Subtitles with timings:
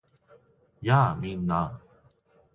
[0.81, 1.15] やあ！
[1.15, 1.79] みんな